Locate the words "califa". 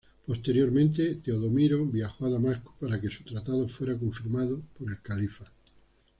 4.99-5.45